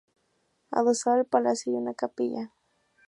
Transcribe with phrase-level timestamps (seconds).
[0.71, 2.51] Adosada al palacio hay una capilla.